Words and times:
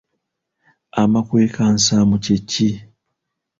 Amakwekansaamu 1.01 2.15
kye 2.23 2.37
ki? 2.49 2.67